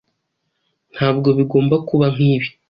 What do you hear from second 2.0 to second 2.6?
nkibi